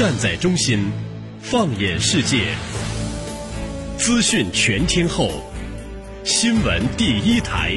[0.00, 0.90] 站在中心，
[1.42, 2.54] 放眼世界，
[3.98, 5.28] 资讯全天候，
[6.24, 7.74] 新闻第一台，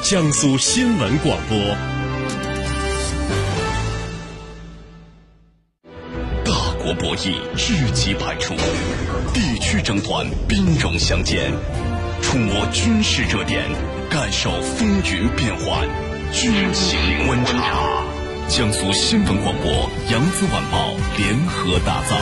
[0.00, 1.58] 江苏新闻广播。
[6.44, 8.54] 大国博弈知己百出，
[9.34, 11.50] 地区争端兵戎相见，
[12.22, 13.68] 触摸军事热点，
[14.08, 15.88] 感受风云变幻，
[16.32, 18.09] 军情观察。
[18.50, 19.70] 江苏新闻广播、
[20.10, 22.16] 扬子晚报联合打造。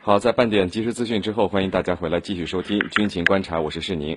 [0.00, 4.16] 好，在半点即时资讯之后，欢迎大家回来继续收听《军情观察》，我是世宁。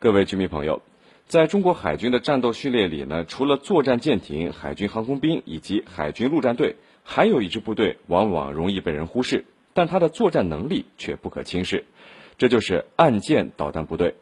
[0.00, 0.82] 各位军民朋友，
[1.28, 6.74] 在中国海军的战斗序列里呢，除了作战舰艇、海军航空兵以及海军陆战队，
[7.04, 11.84] 还有一支部队往往容易被人忽视，但它的作战能力却不可轻视，
[12.38, 14.16] 这就是岸舰导弹部队。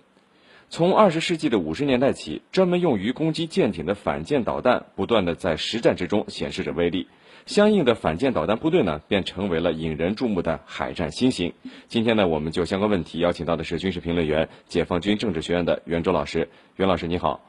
[0.72, 7.08] 从二十世纪的五十年代起，专门用于攻击舰艇的反舰导弹不断的在实战之中显示着威力，
[7.44, 11.54] 相应的反舰导弹部队呢，便成为了引人注目的海战新型。
[11.88, 16.48] 今天呢，我们就相关问题邀请到的是军事评论员、解放军政治学院的袁周老师。
[16.76, 17.40] 袁老师你好，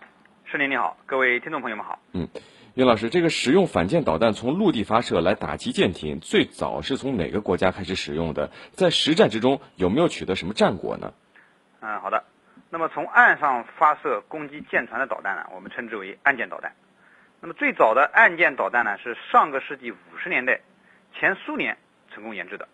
[0.45, 1.99] 世林你好，各位听众朋友们好。
[2.13, 2.27] 嗯，
[2.73, 8.49] 袁老师，这个使用反舰导弹从陆地发射来打击舰艇，最早是从哪个国家开始使用的？
[8.71, 11.13] 在实战之中有没有取得什么战果呢？
[11.81, 12.23] 嗯，好的。
[12.73, 16.71] 那么从岸上发射攻击舰船的导弹呢，我们称之为岸舰导弹。
[17.41, 20.61] 那么最早的岸舰导弹呢，是上个世纪五十年代
[21.13, 21.77] 前苏联
[22.13, 22.69] 成功研制的。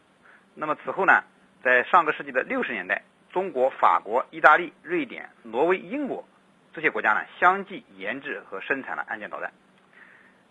[0.53, 1.23] 那么此后呢，
[1.64, 6.28] 在上个世纪的六十年代，中国、法国、意大利、瑞典、挪威、英国
[6.73, 9.52] 这些国家呢，相继研制和生产了岸舰导弹。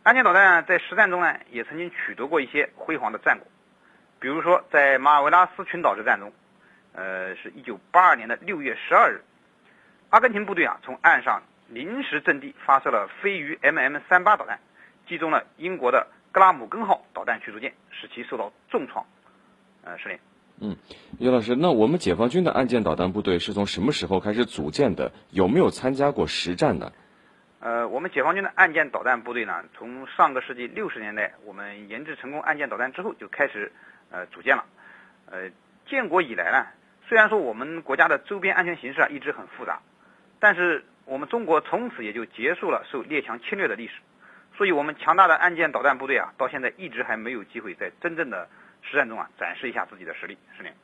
[0.03, 3.47] 岸舰导弹在实战中呢，也曾经取得过一些辉煌的战果，
[4.19, 6.33] 比如说在马尔维拉斯群岛之战中，
[6.95, 9.21] 呃，是一九八二年的六月十二日。
[10.11, 14.59] 阿根廷部队啊，从岸上临时阵地发射了飞鱼 MM 三八导弹，
[15.09, 19.05] 击中了英国的格拉姆根号导弹驱逐舰，使其受到重创。
[19.83, 20.19] 呃，司令。
[20.61, 20.77] 嗯，
[21.19, 25.13] 叶老师，那我们解放军的岸舰导弹部队是从什么时候开始组建的？
[25.31, 26.93] 有没有参加过实战呢？
[27.61, 33.73] 呃，我们解放军的岸舰导弹部队呢，从上个世纪六十年代我们研制成功岸舰导弹之后就开始
[34.11, 34.65] 呃组建了。
[35.31, 35.51] 呃，
[35.89, 36.67] 建国以来呢，
[37.09, 39.81] 虽然说我们国家的周边安全形势啊一直很复杂。
[40.39, 43.95] 但是我们中国从此也就结束了受列强侵略的历史，
[44.57, 48.49] 所以我们强大的岸舰导弹部队啊，到现在一直还没有机会在真正的
[48.83, 50.37] 实战中啊展示一下自己的实力。
[50.57, 50.75] 十年。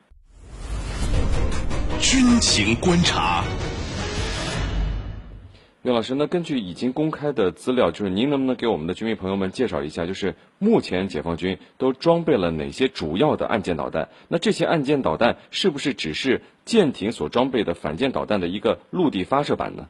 [2.01, 3.45] 军情观察。
[5.83, 14.09] 岳老师，那根据已经公开的资料，就是您能不能给我们的军迷朋友们介绍一下，就是目前解放军都装备了哪些主要的岸舰导弹？
[14.29, 19.89] 那这些岸舰导弹是不是只是舰艇所装备的反舰导弹的一个陆地发射版呢？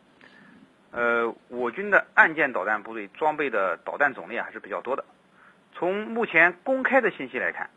[0.93, 5.05] 呃，我军的岸舰导弹部队装备的导弹种类还是比较多的。
[5.75, 7.69] 从目前公开的信息来看，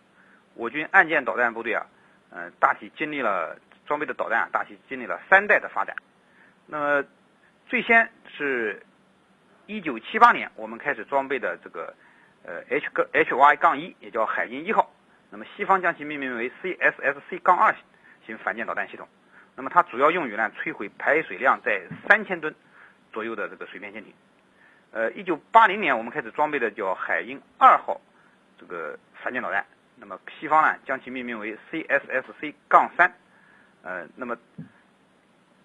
[0.54, 1.86] 我军岸舰导弹部队啊，
[2.32, 5.98] 嗯，大体经历了装备的导弹啊，大体经历了三代的发展。
[6.66, 7.04] 那么
[7.68, 8.86] 最先是，
[9.66, 11.94] 一九七八年我们开始装备的这个，
[12.44, 14.94] 呃，H 杠 HY 杠一，也叫海鹰一号。
[15.32, 17.76] 那么西方将其命名为 CSSC 杠二
[18.26, 19.08] 型反舰导弹系统。
[19.56, 22.54] 那么它主要用于呢摧毁排水量在三千吨
[23.12, 24.14] 左右的这个水面舰艇。
[24.92, 28.00] 呃，一九八零年我们开始装备的叫海鹰二号
[28.60, 29.66] 这个反舰导弹。
[29.98, 33.12] 那么西方呢将其命名为 CSSC 杠三。
[33.82, 34.38] 呃，那么。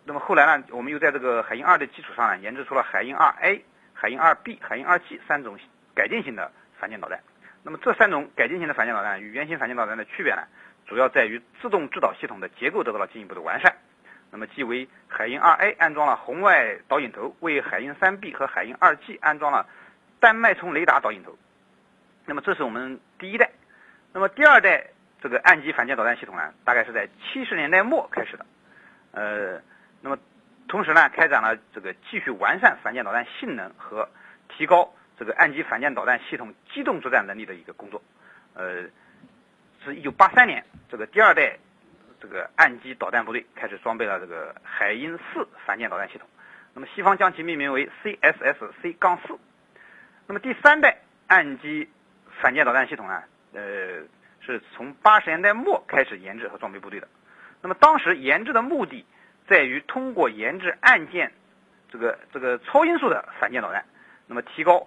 [0.05, 3.62] 那么后来呢，我们又在这个海鹰二的基础上呢，研制出了海鹰二 A、
[3.93, 5.56] 海鹰二 B、海鹰二 G 三种
[5.94, 7.21] 改进型的反舰导弹。
[7.62, 10.43] 那么这三种改进型的反舰导弹与原型反舰导弹的区别呢，
[10.87, 13.77] 主要在于自动制导系统的结构得到了进一步的完善。
[14.33, 19.66] 那么即为海鹰二 A 安装了红外导引头，为海鹰三 B 和海鹰二 G 安装了
[20.19, 21.37] 单脉冲雷达导引头。
[22.25, 23.50] 那么这是我们第一代。
[24.12, 24.87] 那么第二代
[25.21, 28.47] 这个岸基反舰导弹系统呢，大概是在七十年代末开始的，
[29.12, 29.60] 呃。
[30.03, 30.19] 那么，
[30.66, 34.09] 同时呢，开展了这个继续完善反舰导弹性能和
[34.48, 38.01] 提高这个岸基反舰导弹系统机动作战能力的一个工作。
[38.54, 38.84] 呃，
[39.84, 41.59] 是一九八三年，这个第二代
[42.19, 46.27] 这个岸基导弹部队开始装备了这个海鹰四反舰导弹系统。
[46.72, 49.39] 那么西方将其命名为 CSSC 杠四。
[50.27, 51.91] 那么第三代岸基
[52.41, 53.22] 反舰导弹系统呢，
[53.53, 53.60] 呃，
[54.41, 57.09] 是从八十年代末开始研制和装备部队的。
[57.60, 59.04] 那么当时研制的目的。
[59.51, 61.33] 在于通过研制岸舰
[61.91, 63.85] 这个这个超音速的反舰导弹，
[64.29, 64.87] 那么提高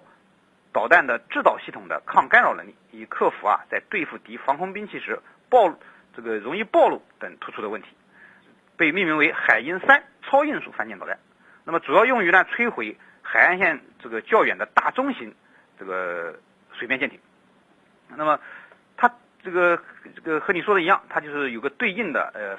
[0.72, 5.20] 导弹的制导系统的抗干扰能力，以克服啊在对付敌防空兵器时
[5.50, 5.78] 暴
[6.16, 7.90] 这个容易暴露等突出的问题，
[8.78, 11.20] 被命名为海鹰三超音速反舰导弹。
[11.66, 15.36] 那么主要用于呢摧毁海岸线这个较远的大中型
[15.78, 16.40] 这个
[16.72, 17.20] 水面舰艇。
[18.16, 18.40] 那么
[18.96, 19.14] 它
[19.44, 19.78] 这个
[20.16, 22.58] 这个和你说的一样，它就是有个对应的呃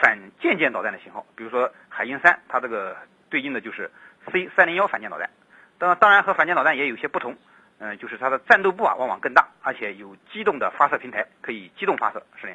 [0.00, 2.96] 反舰舰导弹的型号，比如说海鹰三，它这个
[3.30, 3.90] 对应的就是
[4.32, 5.30] C 三零幺反舰导弹。
[5.78, 7.36] 当当然和反舰导弹也有些不同，
[7.78, 12.22] 嗯，就是它的战斗部啊往往更大，而且有机动的发射平台，可以机动发射。
[12.40, 12.52] 是的。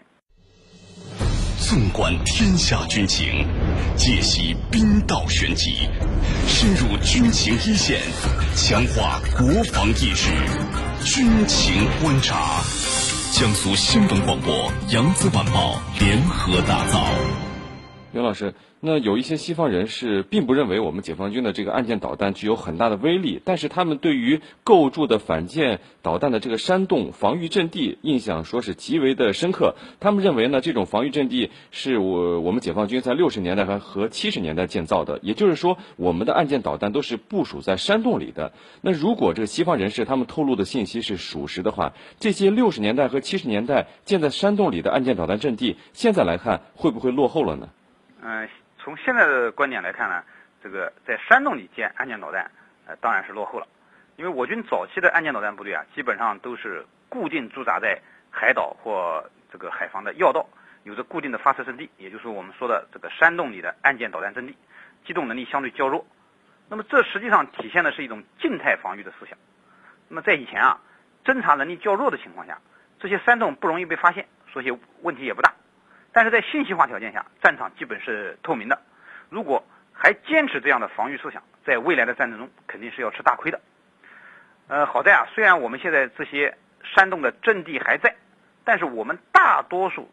[1.69, 3.47] 纵观天下军情，
[3.95, 5.87] 解析兵道玄机，
[6.45, 8.01] 深入军情一线，
[8.55, 10.29] 强化国防意识。
[11.05, 12.59] 军情观察，
[13.31, 14.53] 江苏新闻广播、
[14.89, 17.50] 扬子晚报联合打造。
[18.13, 18.53] 袁老师。
[18.83, 29.75] 那有一些西方人士并不认为我们解放军的这个岸舰导弹具有很大的威力，但是他们对于构筑的反舰导弹的这个山洞防御阵地印象说是极为的深刻。
[29.99, 38.51] 他们认为呢，这种防御阵地是我我们解放军在六十年代和和七十年代建造的，也就是说，我们的岸舰导弹都是部署在山洞里的。
[38.81, 47.69] 那如果这个西方人士他们透露的信息是属实的话，这些六十年代和七十年代建在山洞里的岸舰导弹阵地，现在来看会不会落后了呢？
[48.21, 48.49] 嗯。
[48.83, 50.23] 从现在的观点来看呢，
[50.63, 52.49] 这个在山洞里建岸舰导弹，
[52.87, 53.67] 呃，当然是落后了。
[54.15, 58.01] 因为我军早期的岸舰导弹部队啊，基本上都是固定驻扎在
[58.31, 60.47] 海岛或这个海防的要道，
[60.83, 64.57] 有着固定的发射阵地，也就是我们说的这个山洞里的岸舰导弹阵地，
[65.05, 66.03] 机动能力相对较弱。
[66.67, 69.37] 那么这实际上体现的是一种静态防御的思想。
[70.09, 70.81] 那么在以前啊，
[71.23, 72.57] 侦察能力较弱的情况下，
[72.99, 75.53] 这些山洞不容易被发现，所以问题也不大。
[76.13, 78.81] 但是在信息化条件下，战场基本是透明的。
[79.29, 79.63] 如果
[79.93, 83.61] 还坚持这样的防御思想，在未来的战争中肯定是要吃大亏的。
[84.67, 88.15] 呃，好在啊，虽然我们现在这些山洞的阵地还在，
[88.63, 90.09] 但是我们大多数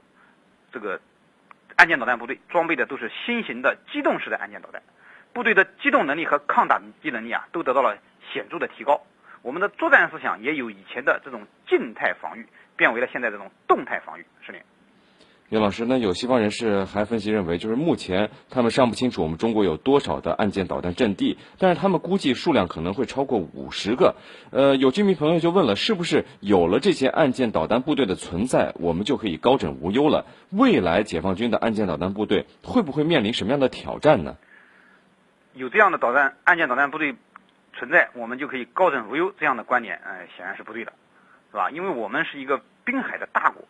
[0.72, 1.00] 这个
[1.76, 4.82] 岸舰导弹部队装备的都是新型的机动式的岸舰导弹，
[5.32, 7.98] 部队的机动能力和抗打击能力啊都得到了
[8.32, 9.00] 显著的提高。
[9.42, 12.46] 我们的作战思想也有以前的这种静态防御，
[12.76, 14.58] 变为了现在这种动态防御，是的。
[15.50, 24.14] 袁老师，那有西方人士还分析认为，就是目前他们尚不清楚我们中国有多少的岸舰导弹阵地，但是他们估计数量可能会超过五十个。
[24.50, 30.26] 呃，有居民朋友就问了，是不是有了这些岸舰导弹部队的存在，我们就可以高枕无忧了？
[30.50, 34.36] 未来解放军的岸舰导弹部队会不会面临什么样的挑战呢？
[35.54, 37.16] 有这样的导弹岸舰导弹部队
[37.72, 40.92] 存在，我们就可以高枕无忧，这样的观点，呃，显然是不对的，
[41.50, 41.70] 是吧？
[41.70, 43.64] 因为我们是一个滨海的大国。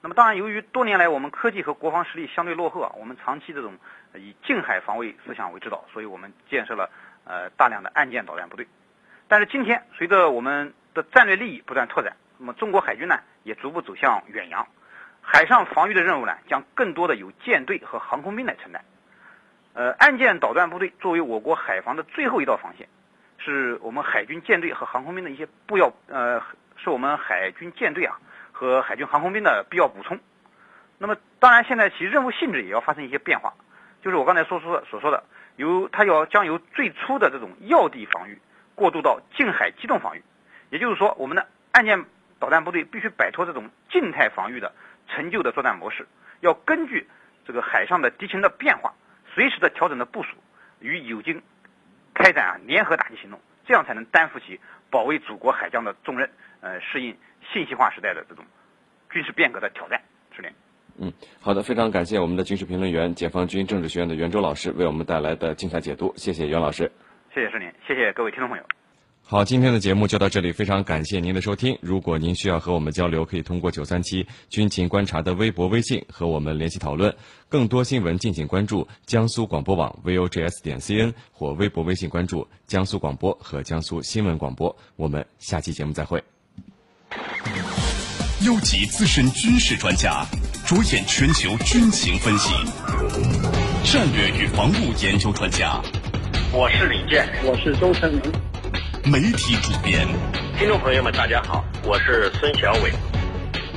[0.00, 3.76] 那么，当然，由于多年来我们科技和国防实力相对落后啊，我们长期这种
[4.14, 6.88] 以近海防卫思想为指导，所以我们建设了
[7.24, 8.66] 呃大量的岸舰导弹部队。
[9.26, 14.64] 但是今天，随着我们的战略利益不断拓展，那么中国海军呢也逐步走向远洋，
[15.20, 18.84] 海上防御的任务呢将更多的由舰队和航空兵来承担。
[19.74, 22.88] 呃，岸舰导弹部队作为我国海防的最后一道防线，
[23.36, 26.40] 是我们海军舰队和航空兵的一些必要呃，
[26.76, 28.16] 是我们海军舰队啊。
[28.58, 30.18] 和海军航空兵的必要补充。
[30.98, 33.54] 那么，当然，现在其任务性质也要发生一些变化。
[34.02, 35.22] 就是我刚才说说所说的，
[35.54, 38.36] 由它要将由最初的这种要地防御
[38.74, 40.22] 过渡到近海机动防御。
[40.70, 42.04] 也就是说，我们的岸舰
[42.40, 44.72] 导弹部队必须摆脱这种静态防御的
[45.06, 46.04] 陈旧的作战模式，
[46.40, 47.06] 要根据
[47.46, 48.92] 这个海上的敌情的变化，
[49.32, 50.30] 随时的调整的部署，
[50.80, 51.40] 与友军
[52.12, 56.28] 开展联合打击行动，这样才能担负起保卫祖国海疆的重任，
[56.60, 57.16] 呃，适应。
[57.50, 58.44] 信息化时代的这种
[59.10, 60.00] 军事变革的挑战，
[60.34, 60.48] 是的。
[61.00, 66.90] 嗯，好的，非常感谢我们的军事评论员、解放军政治学院的袁周老师为我们带来的精彩解读，谢谢袁老师。
[67.32, 68.64] 谢谢是您，谢谢各位听众朋友。
[69.22, 71.78] 好，今天的节目就到这里，非常感谢您的收听。
[71.82, 77.14] 如果您需要和我们交流，可以通过九三七军情观察的微博、微信和我们联系讨论。
[77.48, 84.74] 更多新闻，敬请关注江苏广播网 vogs 点 cn 或微博、微信关注江苏广播和江苏新闻广播。
[84.96, 86.20] 我们下期节目再会。
[88.42, 90.24] 优级资深军事专家，
[90.64, 92.50] 着眼全球军情分析，
[93.82, 95.82] 战略与防务研究专家。
[96.52, 98.22] 我是李健，我是周成明。
[99.10, 100.06] 媒体主编，
[100.56, 102.92] 听众朋友们，大家好，我是孙小伟。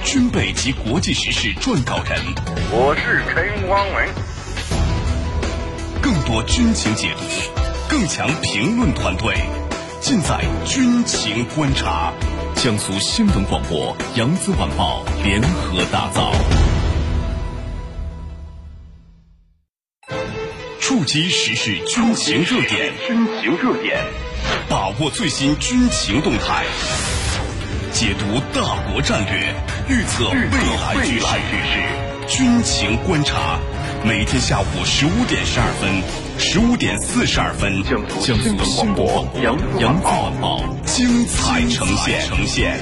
[0.03, 2.19] 军备及国际时事撰稿人，
[2.69, 4.07] 我是陈光文。
[6.03, 7.23] 更多军情解读，
[7.89, 9.35] 更强评论团队，
[10.01, 12.11] 尽在军情观察。
[12.55, 16.33] 江苏新闻广播、扬子晚报联合打造，
[20.79, 24.03] 触及时事军情热点，军情热点，
[24.67, 26.65] 把握最新军情动态，
[27.93, 29.53] 解读大国战略，
[29.87, 31.27] 预测未来局势，
[32.27, 33.59] 军情观察，
[34.03, 36.30] 每天下午十五点十二分。
[36.43, 42.81] 十五点四十二分，江苏新闻广播，扬扬子晚报精彩呈现。